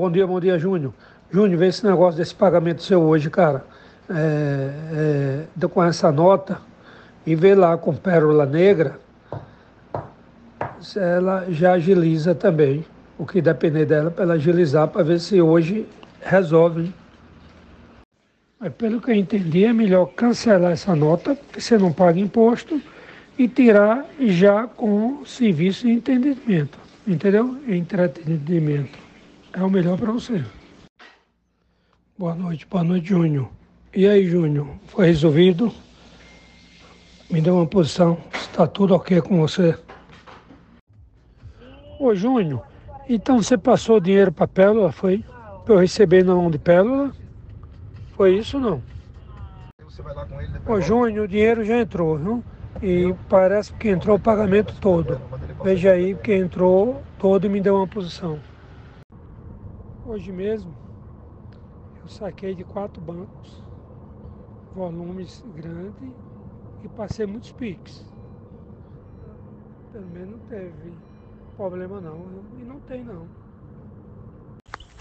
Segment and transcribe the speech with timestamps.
[0.00, 0.94] Bom dia, bom dia, Júnior.
[1.30, 3.66] Júnior, vê esse negócio desse pagamento seu hoje, cara.
[4.08, 6.58] É, é, com essa nota
[7.26, 8.98] e vê lá com pérola negra,
[10.96, 12.82] ela já agiliza também.
[13.18, 15.86] O que depender dela para ela agilizar para ver se hoje
[16.22, 16.94] resolve.
[18.58, 22.80] Mas pelo que eu entendi, é melhor cancelar essa nota, porque você não paga imposto,
[23.38, 26.78] e tirar já com serviço de entendimento.
[27.06, 27.58] Entendeu?
[27.68, 28.99] Entretenimento.
[29.52, 30.44] É o melhor para você.
[32.16, 33.50] Boa noite, boa noite, Júnior.
[33.92, 35.72] E aí, Júnior, foi resolvido?
[37.28, 39.76] Me deu uma posição, está tudo ok com você?
[41.98, 42.62] Ô, Júnior,
[43.08, 45.24] então você passou o dinheiro para a Pérola, foi?
[45.64, 47.12] Para eu receber na mão de Pérola?
[48.12, 48.82] Foi isso ou não?
[50.66, 52.44] Ô, Júnior, o dinheiro já entrou, viu?
[52.80, 55.20] E parece que entrou o pagamento todo.
[55.64, 58.38] Veja aí, que entrou todo e me deu uma posição.
[60.10, 60.74] Hoje mesmo,
[62.02, 63.62] eu saquei de quatro bancos,
[64.74, 66.12] volumes grandes,
[66.82, 68.02] e passei muitos piques.
[69.92, 70.92] Pelo menos não teve
[71.56, 72.16] problema não,
[72.58, 73.28] e não tem não.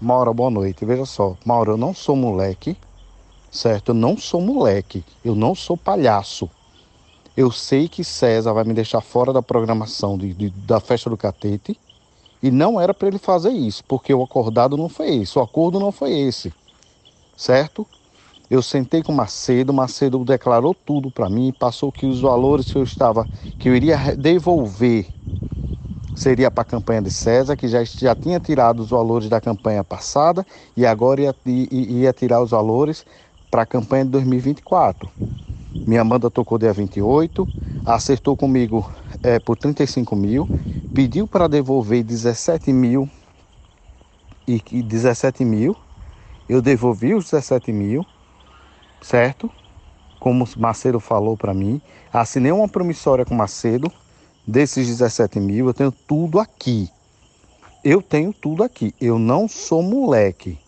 [0.00, 0.84] Mauro, boa noite.
[0.84, 2.76] Veja só, Mauro, eu não sou moleque,
[3.50, 3.88] certo?
[3.88, 6.48] Eu não sou moleque, eu não sou palhaço.
[7.36, 11.16] Eu sei que César vai me deixar fora da programação de, de da festa do
[11.16, 11.76] catete.
[12.42, 15.78] E não era para ele fazer isso, porque o acordado não foi esse, o acordo
[15.78, 16.52] não foi esse,
[17.36, 17.86] certo?
[18.50, 22.82] Eu sentei com Macedo, Macedo declarou tudo para mim, passou que os valores que eu
[22.82, 23.26] estava,
[23.58, 25.06] que eu iria devolver,
[26.14, 29.82] seria para a campanha de César, que já, já tinha tirado os valores da campanha
[29.82, 33.04] passada e agora ia, ia, tirar os valores
[33.50, 35.08] para a campanha de 2024.
[35.86, 37.48] Minha Amanda tocou dia 28,
[37.84, 38.90] acertou comigo
[39.22, 40.48] é, por 35 mil,
[40.94, 43.08] pediu para devolver 17 mil
[44.46, 45.76] e 17 mil.
[46.48, 48.04] Eu devolvi os 17 mil,
[49.00, 49.50] certo?
[50.20, 51.80] Como Macedo falou para mim.
[52.12, 53.90] Assinei uma promissória com Macedo
[54.46, 55.66] desses 17 mil.
[55.66, 56.88] Eu tenho tudo aqui.
[57.82, 58.94] Eu tenho tudo aqui.
[59.00, 60.58] Eu não sou moleque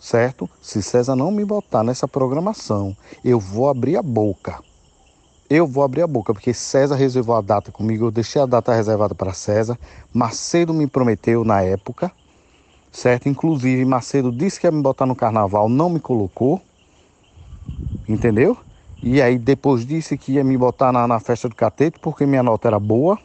[0.00, 0.48] certo?
[0.62, 4.62] Se César não me botar nessa programação, eu vou abrir a boca.
[5.50, 8.74] Eu vou abrir a boca, porque César reservou a data comigo, eu deixei a data
[8.74, 9.78] reservada para César.
[10.12, 12.12] Macedo me prometeu na época,
[12.92, 13.28] certo?
[13.28, 16.62] Inclusive, Macedo disse que ia me botar no carnaval, não me colocou,
[18.08, 18.56] entendeu?
[19.02, 22.42] E aí depois disse que ia me botar na, na festa do catete, porque minha
[22.42, 23.18] nota era boa,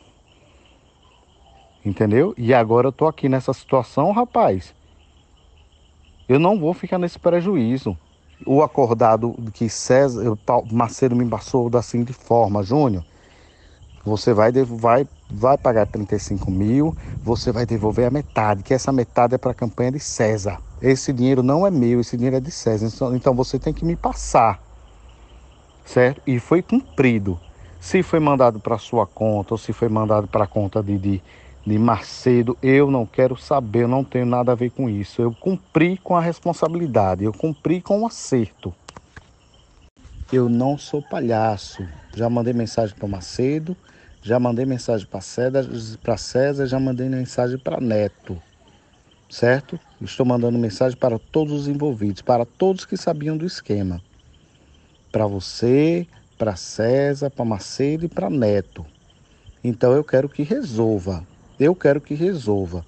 [1.85, 2.33] entendeu?
[2.37, 4.73] E agora eu tô aqui nessa situação, rapaz.
[6.27, 7.97] Eu não vou ficar nesse prejuízo.
[8.45, 10.37] O acordado que César,
[10.71, 13.03] Macedo me passou da seguinte forma, Júnior,
[14.05, 19.35] você vai, vai, vai pagar 35 mil, você vai devolver a metade, que essa metade
[19.35, 20.59] é para a campanha de César.
[20.81, 22.87] Esse dinheiro não é meu, esse dinheiro é de César.
[22.87, 24.61] Então, então você tem que me passar,
[25.85, 26.21] certo?
[26.27, 27.39] E foi cumprido.
[27.79, 31.23] Se foi mandado para sua conta ou se foi mandado para a conta de, de,
[31.65, 35.21] de Macedo, eu não quero saber, eu não tenho nada a ver com isso.
[35.21, 38.73] Eu cumpri com a responsabilidade, eu cumpri com o acerto.
[40.31, 41.87] Eu não sou palhaço.
[42.13, 43.77] Já mandei mensagem para Macedo,
[44.21, 45.65] já mandei mensagem para César,
[46.17, 48.41] César, já mandei mensagem para Neto.
[49.29, 49.79] Certo?
[50.01, 54.01] Estou mandando mensagem para todos os envolvidos, para todos que sabiam do esquema.
[55.11, 56.05] Para você,
[56.37, 58.85] para César, para Macedo e para Neto.
[59.63, 61.25] Então eu quero que resolva.
[61.63, 62.85] Eu quero que resolva.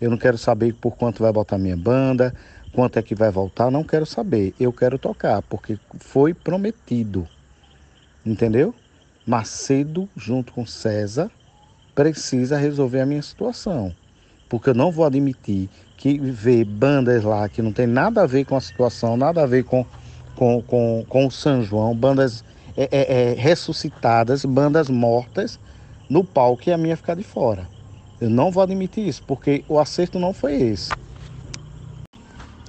[0.00, 2.34] Eu não quero saber por quanto vai botar minha banda,
[2.72, 4.54] quanto é que vai voltar, não quero saber.
[4.58, 7.28] Eu quero tocar, porque foi prometido.
[8.24, 8.74] Entendeu?
[9.26, 11.30] Macedo, junto com César,
[11.94, 13.94] precisa resolver a minha situação.
[14.48, 15.68] Porque eu não vou admitir
[15.98, 19.46] que ver bandas lá que não tem nada a ver com a situação, nada a
[19.46, 19.84] ver com,
[20.34, 22.42] com, com, com o São João, bandas
[22.74, 25.60] é, é, é, ressuscitadas, bandas mortas
[26.08, 27.75] no palco e a minha ficar de fora.
[28.20, 30.90] Eu não vou admitir isso, porque o acerto não foi esse.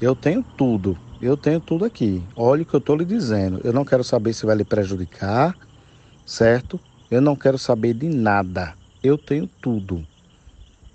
[0.01, 2.21] Eu tenho tudo, eu tenho tudo aqui.
[2.35, 3.61] Olha o que eu estou lhe dizendo.
[3.63, 5.57] Eu não quero saber se vai lhe prejudicar,
[6.25, 6.79] certo?
[7.09, 8.75] Eu não quero saber de nada.
[9.01, 10.05] Eu tenho tudo.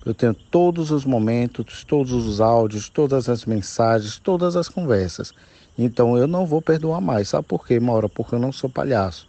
[0.05, 5.33] Eu tenho todos os momentos, todos os áudios, todas as mensagens, todas as conversas.
[5.79, 7.31] Então eu não vou perdoar mais.
[7.31, 8.09] Sabe por quê, Maura?
[8.09, 9.27] Porque eu não sou palhaço.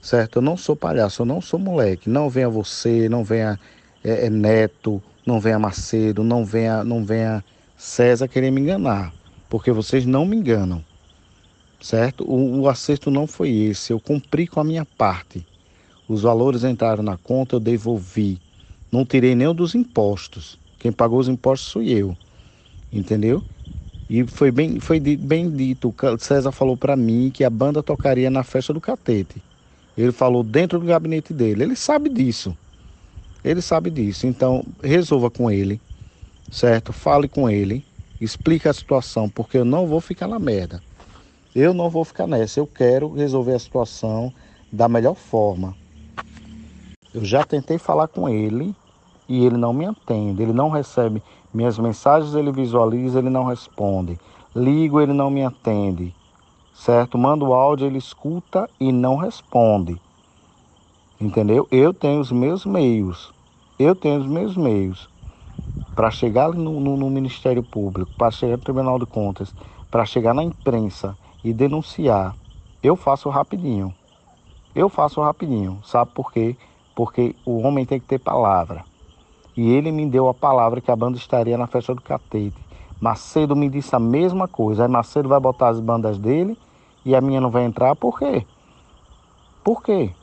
[0.00, 0.36] Certo?
[0.36, 2.08] Eu não sou palhaço, eu não sou moleque.
[2.08, 3.58] Não venha você, não venha
[4.04, 7.44] é, é Neto, não venha Macedo, não venha, não venha
[7.76, 9.12] César querer me enganar,
[9.48, 10.84] porque vocês não me enganam,
[11.80, 12.24] certo?
[12.24, 15.46] O, o acerto não foi esse, eu cumpri com a minha parte.
[16.08, 18.40] Os valores entraram na conta, eu devolvi.
[18.90, 20.58] Não tirei nem dos impostos.
[20.78, 22.16] Quem pagou os impostos fui eu.
[22.92, 23.42] Entendeu?
[24.10, 28.42] E foi bem, foi bem dito, César falou para mim que a banda tocaria na
[28.42, 29.42] festa do Catete.
[29.96, 31.62] Ele falou dentro do gabinete dele.
[31.62, 32.56] Ele sabe disso.
[33.44, 34.26] Ele sabe disso.
[34.26, 35.80] Então, resolva com ele,
[36.50, 36.92] certo?
[36.92, 37.84] Fale com ele,
[38.20, 40.82] explique a situação, porque eu não vou ficar na merda.
[41.54, 42.60] Eu não vou ficar nessa.
[42.60, 44.32] Eu quero resolver a situação
[44.70, 45.76] da melhor forma.
[47.12, 48.74] Eu já tentei falar com ele
[49.28, 50.42] e ele não me atende.
[50.42, 51.22] Ele não recebe
[51.52, 54.18] minhas mensagens, ele visualiza, ele não responde.
[54.56, 56.14] Ligo, ele não me atende.
[56.72, 57.18] Certo?
[57.18, 60.00] Mando áudio, ele escuta e não responde.
[61.22, 61.68] Entendeu?
[61.70, 63.32] Eu tenho os meus meios.
[63.78, 65.08] Eu tenho os meus meios
[65.94, 69.54] para chegar no, no, no Ministério Público, para chegar no Tribunal de Contas,
[69.88, 72.36] para chegar na imprensa e denunciar.
[72.82, 73.94] Eu faço rapidinho.
[74.74, 75.80] Eu faço rapidinho.
[75.84, 76.56] Sabe por quê?
[76.92, 78.84] Porque o homem tem que ter palavra.
[79.56, 82.66] E ele me deu a palavra que a banda estaria na festa do Catete.
[83.00, 84.82] Macedo me disse a mesma coisa.
[84.84, 86.58] Aí Macedo vai botar as bandas dele
[87.04, 87.94] e a minha não vai entrar.
[87.94, 88.48] Por quê?
[89.62, 90.16] Por quê?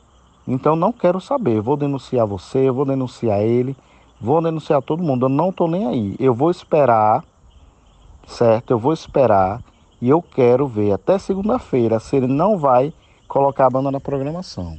[0.50, 1.60] Então não quero saber.
[1.60, 3.76] Vou denunciar você, vou denunciar ele,
[4.20, 5.26] vou denunciar todo mundo.
[5.26, 6.16] Eu não estou nem aí.
[6.18, 7.22] Eu vou esperar,
[8.26, 8.72] certo?
[8.72, 9.62] Eu vou esperar
[10.02, 12.92] e eu quero ver até segunda-feira se ele não vai
[13.28, 14.76] colocar a banda na programação.